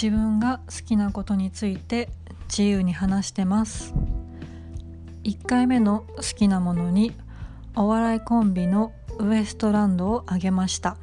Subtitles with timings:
[0.00, 2.08] 自分が好きなことについて
[2.48, 3.94] 自由に話してます。
[5.24, 7.10] 1回目の好きなものに
[7.74, 10.96] お笑いコンビのウエストランドをあげました。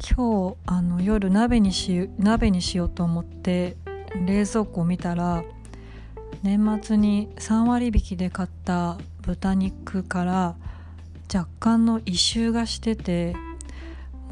[0.00, 3.76] 今日あの夜鍋にし鍋にしようと思って
[4.26, 5.44] 冷蔵庫を見たら
[6.42, 10.56] 年末に3割引きで買った豚肉から
[11.32, 13.36] 若干の異臭がしてて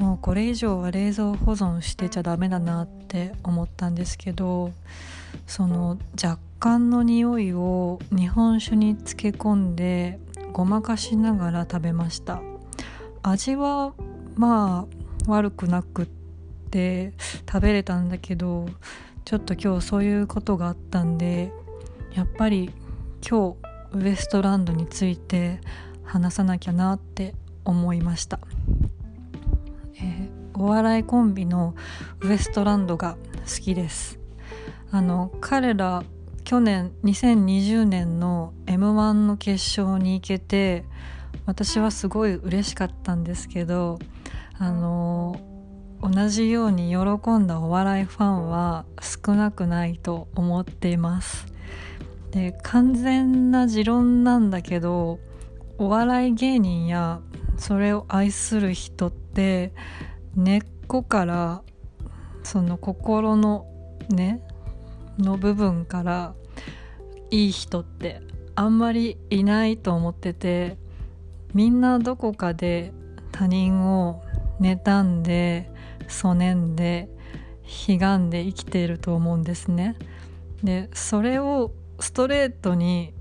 [0.01, 4.73] もうこれ以上は冷蔵保存してちゃダメだなって思ったんですけど
[5.47, 10.19] その若干の匂いを日本酒に漬け込んで
[10.55, 12.41] ごまかしながら食べました。
[13.23, 13.93] 味は
[14.37, 14.87] ま
[15.27, 16.07] あ悪くなくっ
[16.71, 17.13] て
[17.47, 18.67] 食べれたんだけど
[19.27, 21.53] ちょっと今日そういうことがあったんで
[22.15, 22.73] やっぱり
[23.29, 23.55] 今
[23.93, 25.61] 日ウエストランドについて
[26.05, 27.35] 話さなきゃなって
[27.67, 28.41] 思いました、
[30.61, 31.75] お笑いコンビの
[32.21, 33.17] ウエストランドが
[33.47, 34.19] 好きです。
[34.91, 36.03] あの彼ら
[36.45, 40.85] 去年2020年の m 1の決勝に行けて
[41.47, 43.99] 私はすごい嬉しかったんですけど
[44.59, 45.41] あの
[46.03, 51.47] 同じように喜んだお笑いファンは少なくないと思っています。
[52.33, 55.21] で完全な持論なんだけど
[55.79, 57.21] お笑い芸人や
[57.57, 59.73] それを愛する人って
[60.37, 61.63] 根っこから
[62.43, 63.67] その心の
[64.09, 64.43] ね
[65.19, 66.35] の部分から
[67.31, 68.23] いい人って
[68.55, 70.77] あんまりいないと思ってて
[71.55, 72.93] みんなどこかで
[73.33, 74.23] 他人を
[74.61, 75.71] 妬んで
[76.09, 77.09] そねんで
[77.89, 79.97] 悲願で生きていると思うんですね。
[80.63, 83.15] でそれをストレートに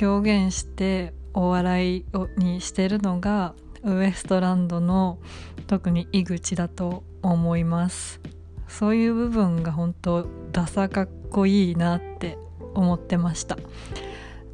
[0.00, 2.04] 表現してお笑い
[2.36, 5.18] にしてるのがウエストランドの
[5.66, 8.20] 特に井口だと思います。
[8.68, 12.38] そういう部分が本当ダサかっこいいなって
[12.74, 13.56] 思ってました。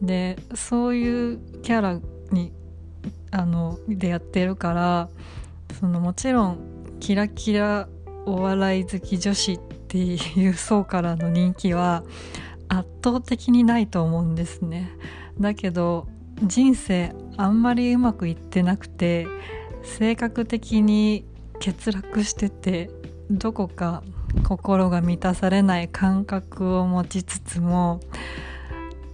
[0.02, 2.52] でそういうキャラに
[3.30, 5.08] あのでやってるから
[5.78, 6.58] そのもちろん
[7.00, 7.88] キラキラ
[8.26, 9.58] お笑い好き女子っ
[9.88, 12.02] ていう層からの人気は
[12.68, 14.90] 圧倒的にないと思うんですね。
[15.38, 16.06] だけど
[16.42, 19.26] 人生あんまりうまくいってなくて
[19.82, 21.24] 性格的に
[21.54, 22.90] 欠落してて
[23.30, 24.02] どこか
[24.46, 28.00] 心が満たされない感覚を持ちつつも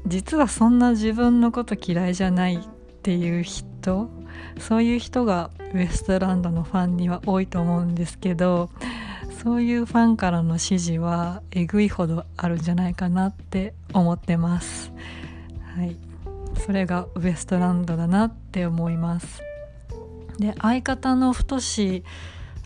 [0.09, 2.59] 実はそんな自分のこと嫌いじゃないっ
[3.03, 4.11] ていう人
[4.59, 8.71] そういう人がウエストランドのファンには多いと思うんですけど
[9.41, 14.93] そういうファンからの支持はえぐいほどあるんじゃないかなって思ってます。
[15.77, 15.97] はい、
[16.67, 19.41] それがウエストランドだなって思います。
[20.41, 22.03] で相方の太し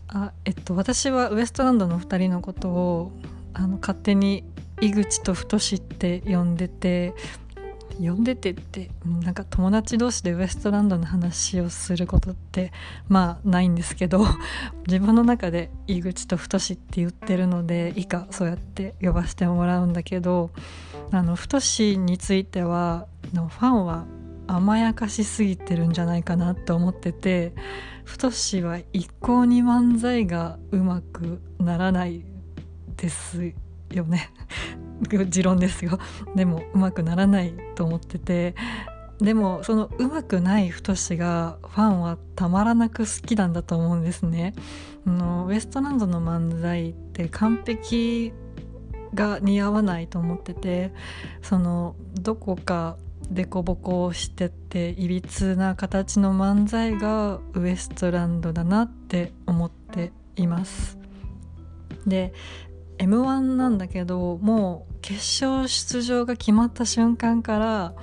[0.09, 3.13] あえっと私はウエストランドの2人のことを
[3.53, 4.43] あの勝手に
[4.81, 7.15] 井口と太しって呼んでて
[8.01, 12.73] 呼んでてってなんか友達同士でウエストランドの話をすることって
[13.09, 14.25] まあないんですけど
[14.89, 20.51] 自分の中で井口と太って言ってるので以下そうやって呼ばせてもらうんだけど
[21.13, 21.59] あの太
[21.99, 24.07] についてはのファンは
[24.47, 27.53] 甘やかしすぎてるんじゃないかなと思ってて
[28.05, 28.29] 太
[28.67, 32.25] は一向に漫才がうまくならない
[32.97, 33.53] です
[33.93, 34.31] よね。
[35.29, 35.99] 持論ですよ。
[36.35, 38.55] でもうまくならないと思ってて。
[39.21, 44.55] でもそのうまくない太がファンはたまらなく好きなんだと思うんですね。
[45.07, 48.33] あのウエストランドの漫才って完璧
[49.15, 50.93] が似合わないと思ってて
[51.43, 52.97] そのどこか
[53.33, 60.99] 凸凹してていびつな形の漫才がウエストランドだなって思っています。
[62.07, 62.33] で
[62.99, 67.95] m 1なんだけどもう決勝出場が決まった瞬間から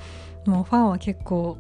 [0.46, 1.58] もうファンは結構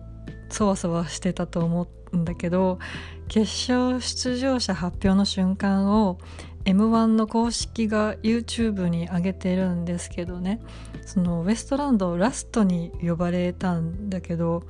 [0.49, 2.79] そわそわしてたと思うんだけど
[3.27, 6.17] 決勝出場者発表の瞬間を
[6.67, 10.59] m 1の公式が YouTube に上げてるんですけどね
[11.05, 14.63] そのウエストランドラストに呼ばれたんだけど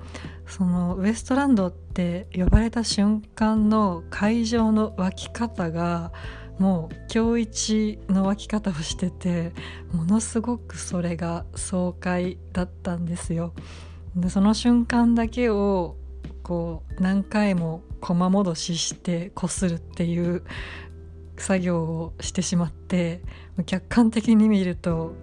[0.46, 6.12] そのウエストランドって呼ばれた瞬間の会場の沸き方が
[6.60, 9.54] もう今日一の沸き方をしてて
[9.92, 13.54] ものすごくそれが爽快だったんですよ。
[14.16, 15.98] でその瞬間だけを
[16.44, 20.44] こう何回も駒戻ししてこするっていう
[21.38, 23.22] 作業をしてしまって
[23.66, 25.14] 客観的に見ると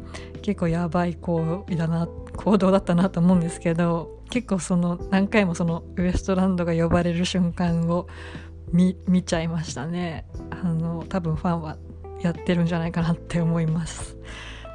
[0.42, 2.06] 結構やばい行為だな
[2.36, 8.08] 行動だったなと思うんですけど結構その何回もそのウエストランドが呼ばれる瞬間を
[8.72, 10.26] 見ちゃいましたね。
[10.50, 11.76] あの多分ファンは
[12.20, 14.16] やってるんじゃないかなって思います。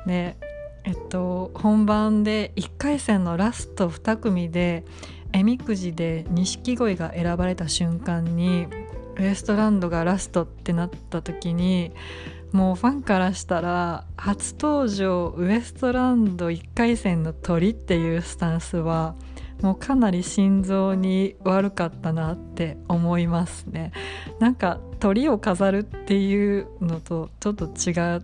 [0.06, 0.38] で
[0.86, 4.86] えっと本番で1回戦のラスト2組で
[5.34, 8.68] えみくじで錦鯉が選ばれた瞬間に
[9.20, 11.92] ウエストランドがラストってなった時に
[12.52, 19.16] もうファンからしたら初登場ウエストランド1回戦の鳥っていうスタンスは
[19.62, 23.92] もうかなり心臓に悪かったなって思いますね。
[24.40, 28.22] なんか鳥を飾るっていうのとちょっと違っ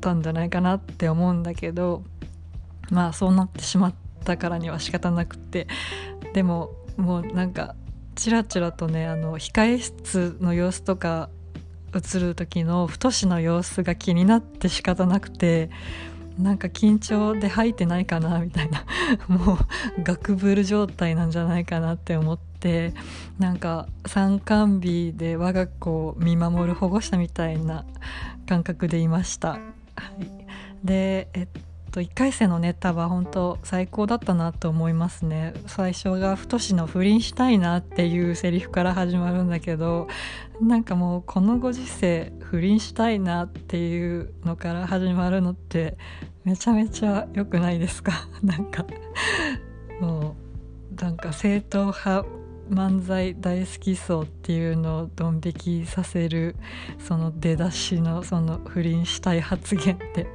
[0.00, 2.02] たんじゃないかなって思うんだけど
[2.90, 5.68] まあそうなってしまったからには仕方なくて。
[6.32, 7.74] でももうなんか
[8.18, 11.30] ちらちらとねあの控え室の様子とか
[11.94, 15.70] 映る時の太の様子が気になって仕方なくて
[16.36, 18.84] なんか緊張で吐いてないかなみたいな
[19.28, 19.58] もう
[20.02, 22.92] ガクブル状態なんじゃないかなって思って
[23.38, 27.84] なんか参観日で我が子を見守る保護者みたいな
[28.48, 29.50] 感覚でいました。
[29.50, 29.58] は
[30.20, 30.28] い、
[30.84, 31.48] でえっ
[31.98, 35.52] と1回戦のネタは本当最高だったなと思いますね。
[35.66, 40.06] 最初が太の不倫したいなっていうセリフから始まるんだけど
[40.60, 45.98] なんかもうこのご時世不倫したいなっていうのから始まるのって
[46.44, 48.28] めちゃめちゃ良くないですか？
[48.44, 48.86] なんか
[50.00, 50.36] も
[50.96, 52.24] うなんか正統派
[52.70, 56.54] 漫才大好きそうっていうのをドン引きさせる
[56.98, 60.28] その出だしのその不倫したい発言って。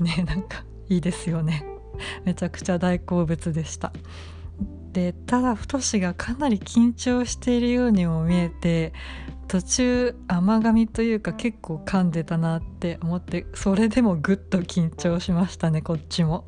[0.00, 1.64] ねなんかいいですよね
[2.24, 3.92] めちゃくちゃ大好物でした
[4.92, 8.92] でただ太がかなり緊張しているようにも見えて
[9.48, 16.44] 途中甘噛みというか結構噛んでたなって思ってそれでもぐっと緊張しましたねこっちも。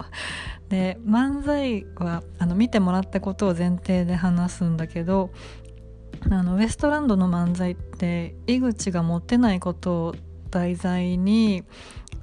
[0.68, 5.30] で漫才はあの見てもらったことを前提で話すんだけど
[6.30, 10.14] あのウエストランドの漫才って井口が持ってないことを
[10.50, 11.62] 題材に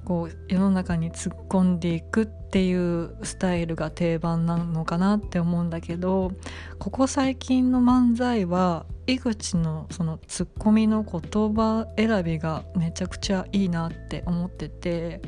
[0.05, 6.31] こう世の中に突っ込んでいくっていうスタイルが定番なのかなって思うんだけど
[6.79, 15.21] ここ最近の漫才は井口のそのツッコミの言葉選びがめちゃくちゃいいなって思ってて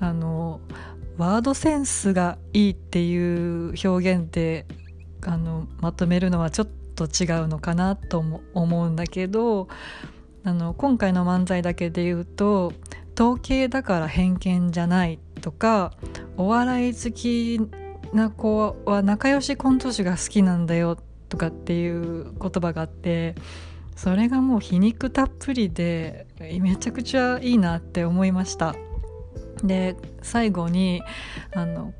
[0.00, 0.60] あの
[1.16, 4.66] ワードセンスがいいっていう表現で
[5.24, 8.22] あのまとめるのはちょっと違うのかなと
[8.54, 9.68] 思うんだけど
[10.44, 12.72] あの今回の漫才だけで言うと
[13.16, 15.92] 統計だから偏見じゃないとか
[16.36, 17.60] お笑い好き
[18.12, 20.98] な子は仲良しコント師が好きなんだよ
[21.28, 23.34] とかっていう言葉があって
[23.96, 26.26] それがもう皮肉たっぷりで
[26.60, 28.76] めちゃくちゃいいなって思いました
[29.64, 31.02] で最後に
[31.54, 31.94] あの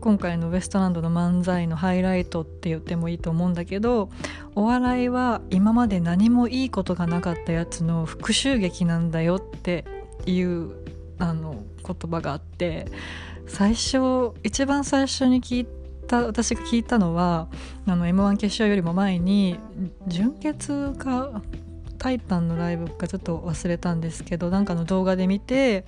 [0.00, 4.10] 今回のウエストランドの漫才のハイライトって言ってもいいと思うんだけど
[4.54, 9.84] お笑いは今まで何もいいことがなかったやつの復讐劇なんだよって
[10.26, 10.72] いう
[11.18, 12.86] あの言葉があって
[13.46, 15.66] 最初一番最初に聞い
[16.06, 17.48] た私が聞いたのは
[17.86, 19.58] あの m 1決勝よりも前に
[20.06, 21.42] 純潔か
[21.98, 25.84] タイタンのライブかちょっと忘れたんですけどなんかの動画で見て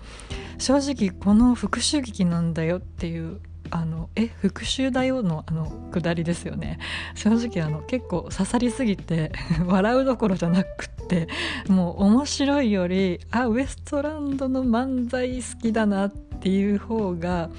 [0.59, 3.41] 正直この復讐劇なんだよっていう
[3.71, 6.79] あのえ復讐だよのあのくだりですよね。
[7.15, 9.33] 正直あの結構刺さりすぎて
[9.67, 11.29] 笑うどころじゃなくって
[11.69, 17.51] もう面白いよりあウエストランドの漫才好きだなっていう方が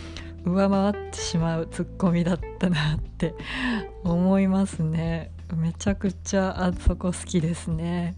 [0.45, 3.33] 上回ってしまうツッコミだったなって
[4.03, 5.31] 思いますね。
[5.55, 8.15] めちゃくちゃあそこ好きですね。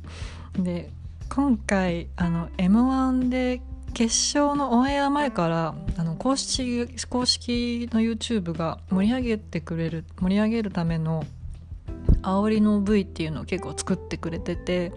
[0.53, 0.89] で
[1.29, 3.61] 今回あの m 1で
[3.93, 11.25] 決勝のオンエア前からあの公式公式の YouTube が盛り上げてくれる盛り上げるための
[12.21, 14.91] 煽りの V っていうのを結構作ってくれてて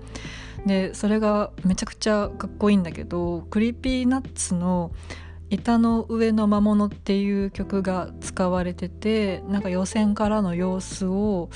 [0.67, 4.93] でそれがめちゃくちゃかっこいいんだけど Creepy Nuts の
[5.51, 11.51] 「板の上の魔物」っていう曲が使われててなんか予選からの様子を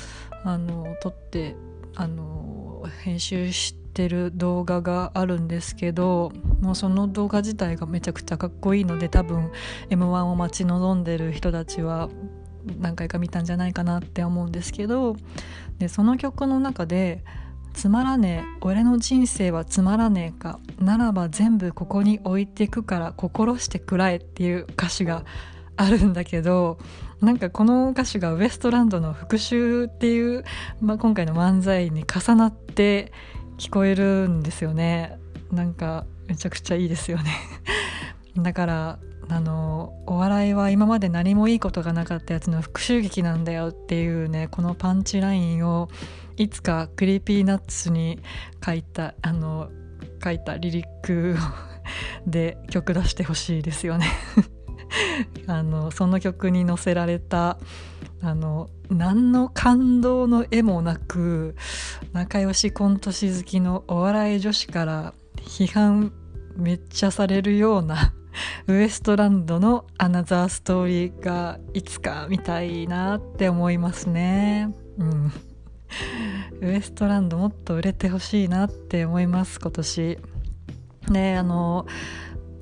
[0.44, 1.56] あの撮って
[1.94, 9.50] あの編集してる動画があるんですけどもうその動画自体がめちゃくちゃかっこいいので多分
[9.90, 12.08] m 1を待ち望んでる人たちは
[12.78, 15.16] 何回か見たんじゃないかなって思うんですけど
[15.78, 17.24] でその曲の中で
[17.74, 25.24] 「つまらねえ俺の人生はつまらねえかならば全部ここに置いてくから心してくらえ」っていう歌詞が
[25.76, 26.78] あるんだけど
[27.20, 30.44] なんかこの歌詞がウエストランドの復讐っていう、
[30.80, 33.12] まあ、今回の漫才に重なって
[33.58, 35.18] 聞こえるんですよね。
[35.50, 37.36] なんかめちゃくちゃいいですよね。
[38.38, 38.98] だから
[39.28, 45.88] あのお笑いは今まで何もいいことがなかったやつの復讐劇なんだよっていうねこのパンチラインを
[46.36, 48.20] いつか Creepy Nuts に
[48.64, 49.70] 書いたあの
[50.22, 51.36] 書いたリリック
[52.26, 54.06] で曲出してほしいですよね。
[55.48, 57.58] あのその曲に乗せられた
[58.20, 61.54] あの何の感動の絵もなく
[62.12, 66.12] 仲良しコント師好きのお笑い女子から批判
[66.56, 68.12] めっちゃされるような
[68.66, 74.74] ウエストランドのアナザーストーリーがいつか見たいなって思いますね。
[74.98, 75.32] うん、
[76.60, 80.18] ウエストランドもっと売れてほしいなって思います今年。
[81.10, 81.86] であの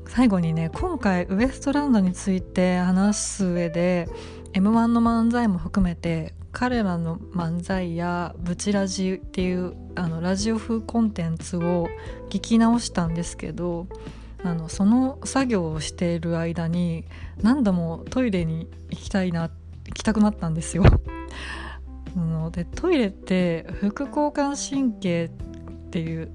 [0.08, 4.08] 最後にね今回ウエストランドについて話す上で
[4.56, 11.88] m 1の漫才も含めて彼らの漫才やブチラジっていうあのラジオ風コンテンツを
[12.30, 13.86] 聞き直したんですけど
[14.42, 17.04] あのその作業をしている間に
[17.42, 19.50] 何度もトイレに行きたいな
[19.88, 20.84] 行きたくなったんですよ。
[22.16, 25.28] のでトイレって副交感神経っ
[25.90, 26.30] ていう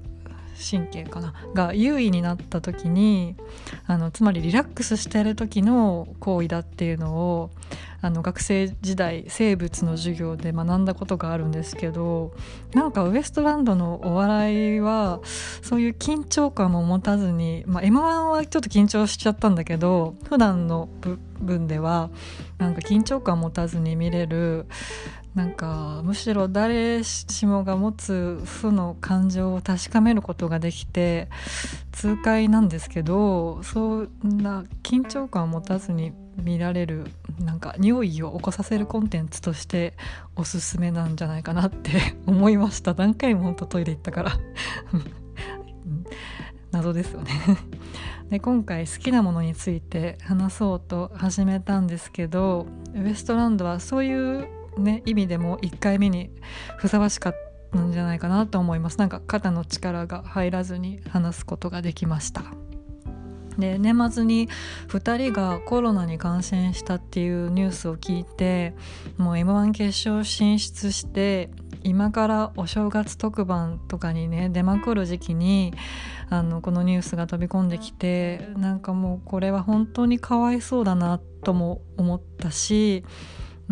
[0.70, 3.34] 神経かなが優位になった時に
[3.86, 7.50] あのつまりリラックスしてる時の行為だっていうのを
[8.02, 12.34] あの学生時代生物の授業で学んだことがあるんですけど
[12.74, 15.20] なんかウエストランドのお笑いは
[15.62, 22.10] そういう緊張感も持たずに、まあ、m 1はちょっと緊張しちゃったんだけど普段の部分では
[22.58, 24.66] なんか緊張感持たずに見れる
[25.34, 31.28] なんかむしろ誰しもが持つ負の感情を確かめることができて
[31.92, 34.08] 痛快なんですけどそん
[34.42, 37.06] な緊張感を持たずに見られる
[37.40, 39.94] なんか匂いを起こさせるコンテンツとして
[40.36, 42.94] おすすめなんじゃないかなって 思いました。
[42.94, 44.32] 何回も本当トイレ行ったから。
[46.72, 47.30] 謎ですよね。
[48.30, 54.48] で今回好きなものについて話そうと始めたんですけどウエストランドはそういう
[54.78, 56.30] ね意味でも1回目に
[56.76, 57.34] ふさわしかっ
[57.72, 58.98] たんじゃないかなと思います。
[58.98, 62.44] なんか肩の力が入らずに話すことができました。
[63.58, 64.48] で年末に
[64.88, 68.74] 2人がコロナに感染したっていうニュースを聞いて
[69.18, 71.50] もう m 1決勝進出して
[71.82, 75.74] 今からお正月特番とかにね出まくる時期に
[76.30, 83.04] あのこのニュースが飛び込んできてなんかもうこれは本当にかわいそうだなとも思ったし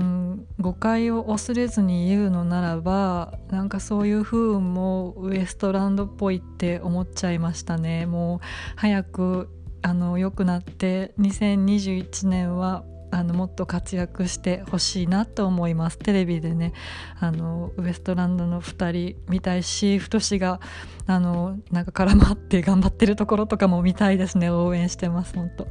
[0.00, 8.06] うん、誤解を恐れずに言うのならばなんかそういう不運もウエストランドっぽいって思っちゃいましたね。
[8.06, 8.40] もう
[8.76, 9.50] 早く
[9.82, 15.98] あの良くなって2021年はあのもっと活躍してほしいなと思います。
[15.98, 16.72] テレビでね
[17.18, 20.60] あのウエストランドの2人見たいし太志が
[21.06, 24.48] あのなんか絡まって頑張ってるところとかも見たいですね。
[24.50, 25.66] 応援してます本当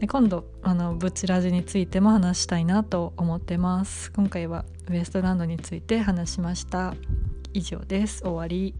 [0.00, 4.12] で今度あのブチラジについても話したいなと思ってます。
[4.12, 6.94] 今回はウエストランドについて話しました。
[7.52, 8.22] 以上です。
[8.22, 8.74] 終わり。